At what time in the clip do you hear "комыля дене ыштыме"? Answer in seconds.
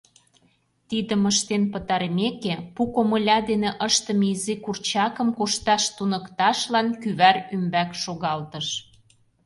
2.93-4.27